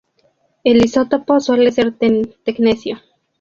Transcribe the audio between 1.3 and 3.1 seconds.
suele ser tecnecio.